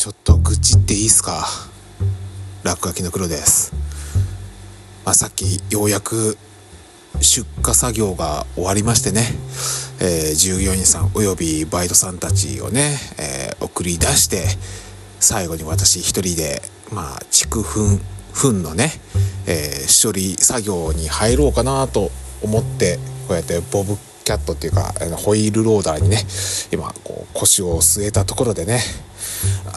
[0.00, 1.46] ちょっと愚痴っていいすか？
[2.64, 3.74] 落書きの黒です、
[5.04, 6.38] まあ、さっきようやく
[7.20, 9.26] 出荷作業が終わりましてね、
[10.00, 14.46] えー従業員さんおよびバイトさんたちをね、えー送り出して
[15.18, 18.00] 最後に私一人でまあ畜糞
[18.32, 18.92] 糞のね、
[19.46, 22.10] えー処理作業に入ろうかなと
[22.42, 22.96] 思って
[23.28, 26.22] こうやってボブキャットっていうかホイールローダーにね
[26.72, 28.80] 今こう腰を据えたところでね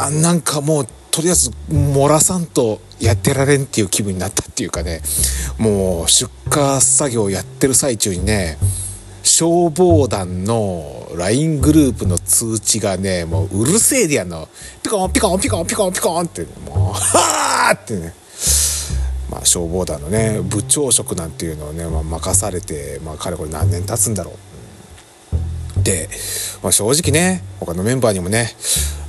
[0.00, 5.00] あなんかもうとりあえず漏らさんとやってられんっていう気分になったっていうかね
[5.58, 8.58] もう出荷作業やってる最中にね
[9.24, 14.48] 消防団の LINE グループの通知がねもううるせえでやんの
[14.82, 18.14] ピコンピコンピコンピコンピコンってもうはあってね
[19.30, 24.32] まあ、消防団のね部長職なんていうのをね、まあ、任されて、まあ、かれこれ何年経つんだろ
[25.78, 25.82] う。
[25.82, 26.08] で、
[26.62, 28.52] まあ、正直ね他のメンバーにもね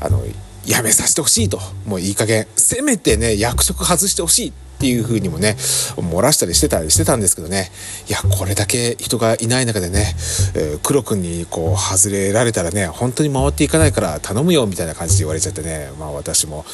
[0.01, 0.21] あの
[0.65, 1.59] やめさせてほしいと。
[1.85, 5.57] もういい加減せめてね役職外してほしいっていう風にもね
[5.97, 7.69] 漏らしたりしてたりしてたんですけどね。
[8.07, 10.15] いやこれだけ人がいない中でね、
[10.55, 15.91] えー黒くんにこう外れられたらね本当に回っていかないから頼むよみたいな感じで言われちゃってね。
[15.99, 16.65] まあ私も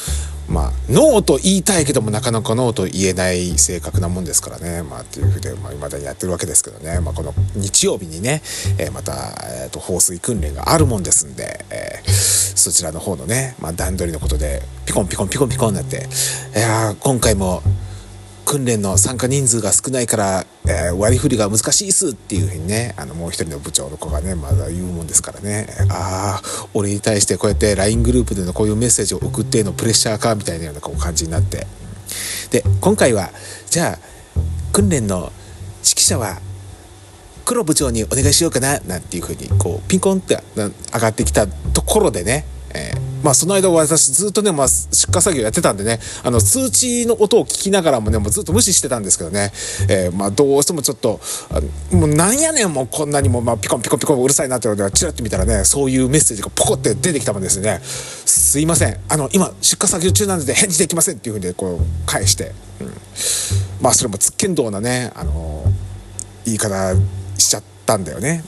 [0.48, 4.84] まあノーと言いたいけどもなかなかノーと言えない性格なもんですからね。
[4.84, 8.42] まあっていうふうで、まあ、未だにやってるわけですけどね、まあ、この日曜日にね、
[8.78, 9.12] えーまた、
[9.64, 16.08] えーと放水訓練があるもんですんで、えーそちらの方のね、まあ、段取りのことでピコンピコンピコンピコンになって
[16.56, 17.62] いや今回も
[18.46, 25.66] 訓練の参加人数が少ないから、えー割り振りが難しいっすっていうふうにねあのもう一人の部長の子がねまだ言うもんですからね。
[25.90, 31.66] ああ俺に対してこうやって LINE グループでのこういうメッセージを送ってのプレッシャーかみたいなようなこう感じになって。
[32.50, 33.30] で今回は
[33.68, 33.98] じゃあ
[34.72, 35.32] 訓練の
[35.82, 36.38] 指揮者は
[37.44, 40.70] 黒部長にお願いしようかななんていうふうにこうピンコンって上
[41.00, 42.44] がってきたところでね、
[42.76, 49.50] えーまあその間私ずっとね、まあ、出荷作業やってたんでねあの通知の音を聞きながらもねもうずっと無視してたんですけどね、
[49.88, 51.20] えーまあどうしてもちょっと
[51.90, 57.80] もうなんやねんもうこんなにも、まあ、ピコンピコンピコンうるさいなってのでチラッと見たらねそういうメッセージがポコって出てきたもんですね。
[57.82, 59.00] すいません。
[59.08, 62.92] あの今出荷作業中なので返事できませんっていうふうにこう返して、うん、
[63.80, 65.64] まあそれもつっけんどうなねあの
[66.44, 66.94] 言い方
[67.38, 68.44] しちゃったんだよね。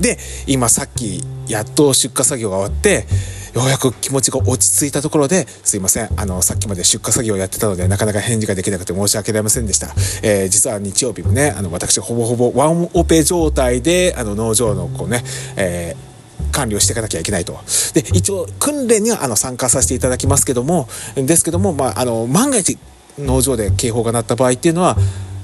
[0.00, 3.06] で今さっきやっと出荷作業が終わって
[3.54, 9.88] ようやく気持ちが落ち着いたところですいませんあのさっきまで出荷作業をやってたのでなかなか返事ができなくて申し訳ありませんでした、
[10.22, 15.22] えー実は日曜日もねあの私ほぼほぼワンオペ状態であの農場のこうね、
[15.56, 16.16] えー
[16.52, 17.58] 管理をしていかなきゃいけないと。
[17.92, 22.78] で、一応、訓練にはあの参加させていただきますけども、ですけども、まあ、あの、万が一、
[23.18, 24.96] 農場で警報が鳴った場合っていうのは、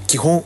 [0.06, 0.44] 基本、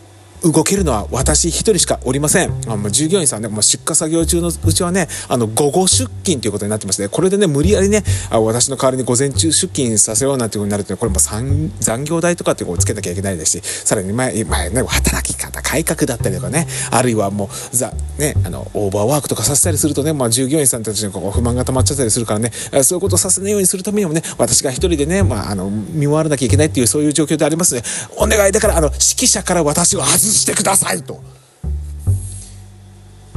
[0.52, 2.52] 動けるのは私一人しかおりません。
[2.68, 7.08] あもう従業員さんね、もう出荷作業中のうちはね、あの、午後出勤ということになってますね。
[7.08, 22.52] これでね、無理やりね、あ私の代わりに午前中出勤させようなんていうことになるとね、これも残業代とかっていうのをつけなきゃいけないですし、さらに前、前ね、働き方改革だったりとかね、あるいはもう、ざ、ね、あの、オーバーワークとかさせたりするとね、まあ従業員さんたちにこう不満が溜まっちゃったりするからね、
[22.84, 27.82] そういうことをさせないようにするためにもね、私が一人でね、まあ、あの、見回らなきゃいけないっていうそういう状況でありますね。
[28.16, 31.20] お願いだから、あの、指揮者から私を外すしてくださいと。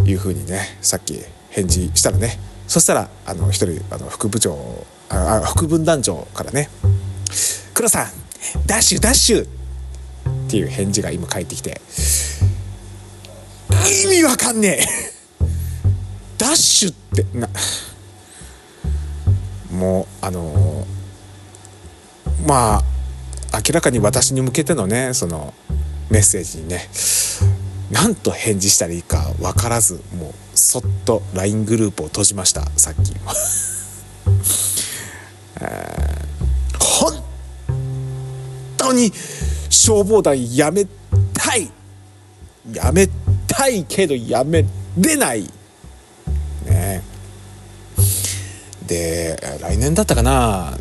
[0.05, 6.69] いうふうにねさっき返事したらねそしたらあの一人あの副部長あ副分団長からね
[7.73, 8.07] 「黒さん
[8.65, 9.49] ダッシュダッシュ!」っ
[10.49, 11.81] ていう返事が今返ってきて
[14.03, 14.85] 意味わかんねえ
[16.37, 17.49] ダッシュってな
[19.71, 20.85] もうあの
[22.45, 22.83] ま
[23.51, 25.53] あ明らかに私に向けてのねその
[26.09, 26.89] メッセージにね
[27.91, 33.13] なんと返事したらいいか分からずもうそっと LINE グループを閉じましたさっき。
[35.61, 36.19] えー
[36.79, 37.13] 本
[38.77, 39.11] 当に
[39.69, 40.85] 消防団やめ
[41.33, 41.69] たい。
[42.73, 43.07] やめ
[43.47, 44.65] たいけどやめ
[44.97, 45.43] れない。
[46.65, 47.01] ね。
[48.85, 50.77] で来年だったかな。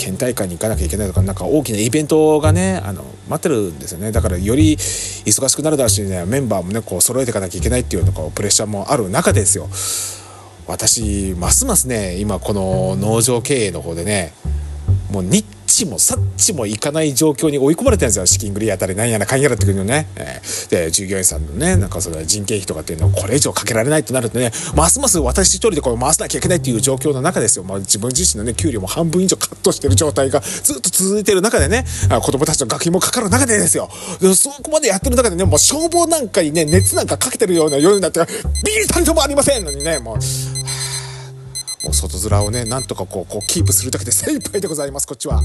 [0.00, 4.12] 県大会に行かなきゃいけないとかなんか大きなイベントがねあの待ってるんですよね。
[4.12, 9.68] だからより忙しくなるだろうしねメンバーもねこう揃えていかなきゃいけないっていうのかプレッシャーもある中ですよ。
[10.66, 14.32] 私ますますね今この農場経営の方でね
[15.10, 15.44] もう日
[15.80, 18.26] ッチもサッチもいかない状況に追い込まれてるんですよ。
[18.26, 33.88] 資金繰りあたりなんやらかんやらってくるのね、えーで従業員さんのねなんかその人件費とかっていうのをこれ以上かけられないとなるとねますます私一人でこれ回さなきゃいけないっていう状況の中ですよ、まあ、自分自身のね給料も半分以上カットしてる状態がずっと続いてる中でねあ子供たちの学費もかかる中でですよ。
[34.20, 38.20] でそこまでやってる中でねもう消防なんかにね熱なんかかけてるような世になって
[38.64, 40.18] ビール単調もありませんのにねもう
[41.84, 45.42] もう外面をねなんとかこうこうキープするだけで精一杯でございますこっちは。